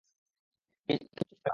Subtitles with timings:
[0.89, 1.49] কিচ্ছু ছুঁয়ো না।